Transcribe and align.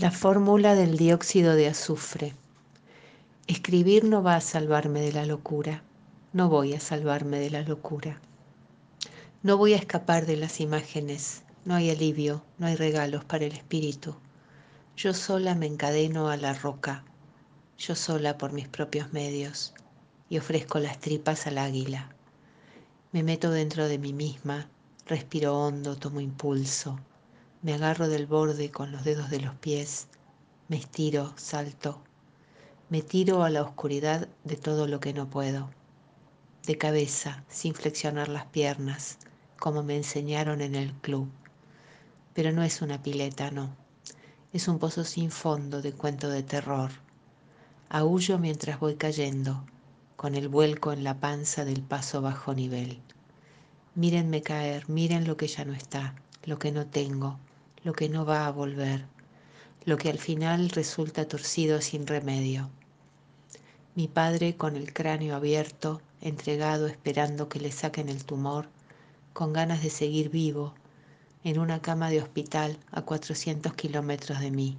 La 0.00 0.10
fórmula 0.10 0.74
del 0.74 0.96
dióxido 0.96 1.54
de 1.54 1.68
azufre. 1.68 2.32
Escribir 3.46 4.04
no 4.04 4.22
va 4.22 4.36
a 4.36 4.40
salvarme 4.40 5.02
de 5.02 5.12
la 5.12 5.26
locura. 5.26 5.82
No 6.32 6.48
voy 6.48 6.72
a 6.72 6.80
salvarme 6.80 7.38
de 7.38 7.50
la 7.50 7.60
locura. 7.60 8.18
No 9.42 9.58
voy 9.58 9.74
a 9.74 9.76
escapar 9.76 10.24
de 10.24 10.38
las 10.38 10.58
imágenes. 10.60 11.42
No 11.66 11.74
hay 11.74 11.90
alivio, 11.90 12.42
no 12.56 12.66
hay 12.66 12.76
regalos 12.76 13.26
para 13.26 13.44
el 13.44 13.52
espíritu. 13.52 14.16
Yo 14.96 15.12
sola 15.12 15.54
me 15.54 15.66
encadeno 15.66 16.30
a 16.30 16.38
la 16.38 16.54
roca. 16.54 17.04
Yo 17.76 17.94
sola 17.94 18.38
por 18.38 18.54
mis 18.54 18.68
propios 18.68 19.12
medios. 19.12 19.74
Y 20.30 20.38
ofrezco 20.38 20.78
las 20.78 20.98
tripas 20.98 21.46
al 21.46 21.58
águila. 21.58 22.08
Me 23.12 23.22
meto 23.22 23.50
dentro 23.50 23.86
de 23.86 23.98
mí 23.98 24.14
misma. 24.14 24.66
Respiro 25.04 25.58
hondo, 25.58 25.98
tomo 25.98 26.22
impulso 26.22 26.98
me 27.62 27.74
agarro 27.74 28.08
del 28.08 28.26
borde 28.26 28.70
con 28.70 28.90
los 28.90 29.04
dedos 29.04 29.28
de 29.28 29.40
los 29.40 29.54
pies, 29.54 30.08
me 30.68 30.76
estiro, 30.76 31.34
salto, 31.36 32.00
me 32.88 33.02
tiro 33.02 33.42
a 33.42 33.50
la 33.50 33.60
oscuridad 33.62 34.28
de 34.44 34.56
todo 34.56 34.86
lo 34.86 34.98
que 34.98 35.12
no 35.12 35.28
puedo, 35.28 35.68
de 36.66 36.78
cabeza, 36.78 37.44
sin 37.48 37.74
flexionar 37.74 38.28
las 38.28 38.46
piernas, 38.46 39.18
como 39.58 39.82
me 39.82 39.96
enseñaron 39.96 40.62
en 40.62 40.74
el 40.74 40.94
club. 40.94 41.28
Pero 42.32 42.50
no 42.50 42.62
es 42.62 42.80
una 42.80 43.02
pileta, 43.02 43.50
no. 43.50 43.76
Es 44.54 44.66
un 44.66 44.78
pozo 44.78 45.04
sin 45.04 45.30
fondo 45.30 45.82
de 45.82 45.92
cuento 45.92 46.30
de 46.30 46.42
terror. 46.42 46.90
Aullo 47.90 48.38
mientras 48.38 48.80
voy 48.80 48.94
cayendo, 48.94 49.64
con 50.16 50.34
el 50.34 50.48
vuelco 50.48 50.92
en 50.92 51.04
la 51.04 51.20
panza 51.20 51.64
del 51.64 51.82
paso 51.82 52.22
bajo 52.22 52.54
nivel. 52.54 53.00
Mírenme 53.94 54.42
caer, 54.42 54.88
miren 54.88 55.26
lo 55.26 55.36
que 55.36 55.46
ya 55.46 55.64
no 55.64 55.74
está, 55.74 56.14
lo 56.44 56.58
que 56.58 56.72
no 56.72 56.86
tengo, 56.86 57.38
lo 57.82 57.92
que 57.94 58.08
no 58.08 58.26
va 58.26 58.46
a 58.46 58.50
volver, 58.50 59.06
lo 59.84 59.96
que 59.96 60.10
al 60.10 60.18
final 60.18 60.68
resulta 60.70 61.26
torcido 61.26 61.80
sin 61.80 62.06
remedio. 62.06 62.68
Mi 63.94 64.06
padre 64.06 64.56
con 64.56 64.76
el 64.76 64.92
cráneo 64.92 65.34
abierto, 65.34 66.02
entregado 66.20 66.86
esperando 66.86 67.48
que 67.48 67.58
le 67.58 67.72
saquen 67.72 68.08
el 68.08 68.24
tumor, 68.24 68.68
con 69.32 69.52
ganas 69.52 69.82
de 69.82 69.90
seguir 69.90 70.28
vivo, 70.28 70.74
en 71.42 71.58
una 71.58 71.80
cama 71.80 72.10
de 72.10 72.20
hospital 72.20 72.78
a 72.90 73.02
400 73.02 73.72
kilómetros 73.72 74.40
de 74.40 74.50
mí. 74.50 74.78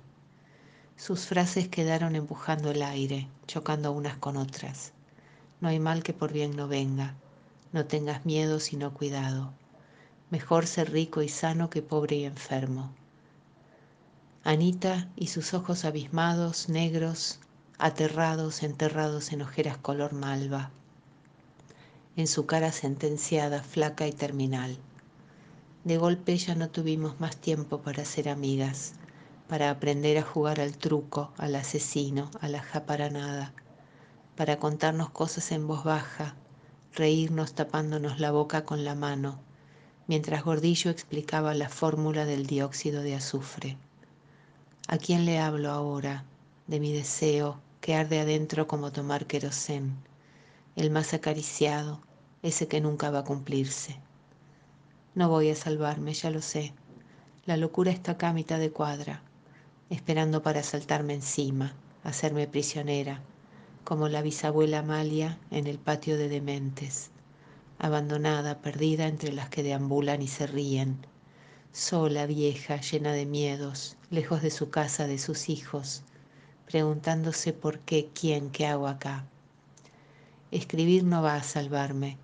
Sus 0.96 1.26
frases 1.26 1.68
quedaron 1.68 2.16
empujando 2.16 2.70
el 2.70 2.84
aire, 2.84 3.28
chocando 3.48 3.92
unas 3.92 4.18
con 4.18 4.38
otras. 4.38 4.94
No 5.60 5.70
hay 5.70 5.80
mal 5.80 6.04
que 6.04 6.14
por 6.14 6.32
bien 6.32 6.56
no 6.56 6.68
venga. 6.68 7.16
No 7.72 7.86
tengas 7.86 8.26
miedo 8.26 8.60
sino 8.60 8.94
cuidado. 8.94 9.54
Mejor 10.32 10.66
ser 10.66 10.94
rico 10.94 11.22
y 11.22 11.28
sano 11.28 11.70
que 11.70 11.82
pobre 11.82 12.16
y 12.16 12.24
enfermo. 12.24 12.94
Anita 14.46 15.10
y 15.18 15.28
sus 15.28 15.54
ojos 15.54 15.84
abismados, 15.84 16.70
negros, 16.70 17.42
aterrados, 17.78 18.64
enterrados 18.64 19.34
en 19.34 19.42
ojeras 19.42 19.78
color 19.78 20.14
malva. 20.14 20.72
En 22.16 22.28
su 22.28 22.46
cara 22.46 22.72
sentenciada, 22.72 23.62
flaca 23.62 24.08
y 24.08 24.14
terminal. 24.14 24.78
De 25.84 25.98
golpe 25.98 26.38
ya 26.38 26.56
no 26.56 26.70
tuvimos 26.70 27.20
más 27.20 27.36
tiempo 27.36 27.82
para 27.82 28.06
ser 28.06 28.30
amigas, 28.30 28.94
para 29.50 29.70
aprender 29.70 30.18
a 30.18 30.24
jugar 30.24 30.62
al 30.62 30.78
truco, 30.78 31.34
al 31.36 31.56
asesino, 31.58 32.32
a 32.40 32.48
la 32.48 32.62
japaranada, 32.62 33.52
para 34.38 34.60
contarnos 34.60 35.10
cosas 35.10 35.52
en 35.52 35.68
voz 35.68 35.84
baja, 35.84 36.36
reírnos 36.94 37.52
tapándonos 37.52 38.22
la 38.22 38.32
boca 38.32 38.64
con 38.64 38.86
la 38.86 38.96
mano 38.96 39.51
mientras 40.08 40.44
Gordillo 40.44 40.90
explicaba 40.90 41.54
la 41.54 41.70
fórmula 41.70 42.26
del 42.26 42.46
dióxido 42.46 43.02
de 43.02 43.16
azufre. 43.16 43.78
¿A 44.88 44.98
quién 44.98 45.26
le 45.26 45.40
hablo 45.40 45.72
ahora 45.72 46.26
de 46.68 46.80
mi 46.80 46.92
deseo 46.92 47.60
que 47.80 47.96
arde 47.96 48.20
adentro 48.20 48.68
como 48.68 48.92
tomar 48.92 49.26
querosén, 49.26 49.96
el 50.76 50.90
más 50.90 51.14
acariciado, 51.14 52.02
ese 52.42 52.68
que 52.68 52.82
nunca 52.82 53.12
va 53.12 53.20
a 53.20 53.24
cumplirse? 53.24 53.98
No 55.14 55.30
voy 55.30 55.50
a 55.50 55.56
salvarme, 55.56 56.14
ya 56.14 56.30
lo 56.30 56.42
sé. 56.42 56.74
La 57.46 57.58
locura 57.58 57.92
está 57.92 58.14
acá 58.14 58.30
a 58.30 58.34
mitad 58.34 58.60
de 58.60 58.72
cuadra, 58.72 59.22
esperando 59.90 60.42
para 60.42 60.64
saltarme 60.64 61.14
encima, 61.14 61.74
hacerme 62.04 62.48
prisionera, 62.48 63.22
como 63.84 64.10
la 64.10 64.22
bisabuela 64.22 64.80
Amalia 64.80 65.38
en 65.52 65.68
el 65.68 65.80
patio 65.80 66.18
de 66.18 66.30
dementes 66.30 67.11
abandonada, 67.82 68.62
perdida 68.62 69.08
entre 69.08 69.34
las 69.34 69.50
que 69.50 69.64
deambulan 69.64 70.22
y 70.22 70.28
se 70.28 70.46
ríen, 70.46 71.00
sola, 71.72 72.28
vieja, 72.28 72.80
llena 72.80 73.12
de 73.12 73.26
miedos, 73.26 73.98
lejos 74.12 74.44
de 74.44 74.52
su 74.52 74.70
casa, 74.70 75.08
de 75.08 75.18
sus 75.18 75.50
hijos, 75.50 76.04
preguntándose 76.68 77.54
por 77.54 77.80
qué, 77.80 78.12
quién, 78.14 78.52
qué 78.52 78.68
hago 78.68 78.88
acá. 78.88 79.26
Escribir 80.52 81.04
no 81.06 81.24
va 81.24 81.36
a 81.36 81.44
salvarme. 81.44 82.20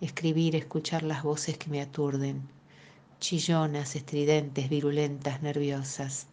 Escribir, 0.00 0.56
escuchar 0.56 1.02
las 1.02 1.22
voces 1.22 1.58
que 1.58 1.68
me 1.68 1.82
aturden, 1.82 2.48
chillonas, 3.20 3.96
estridentes, 3.96 4.70
virulentas, 4.70 5.42
nerviosas. 5.42 6.26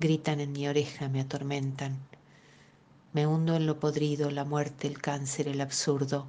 Gritan 0.00 0.40
en 0.40 0.50
mi 0.50 0.66
oreja, 0.66 1.08
me 1.08 1.20
atormentan. 1.20 1.96
Me 3.12 3.24
hundo 3.28 3.54
en 3.54 3.66
lo 3.66 3.78
podrido, 3.78 4.32
la 4.32 4.44
muerte, 4.44 4.88
el 4.88 5.00
cáncer, 5.00 5.46
el 5.46 5.60
absurdo, 5.60 6.26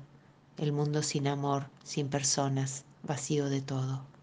el 0.57 0.71
mundo 0.71 1.01
sin 1.03 1.27
amor, 1.27 1.67
sin 1.83 2.09
personas, 2.09 2.85
vacío 3.03 3.49
de 3.49 3.61
todo. 3.61 4.14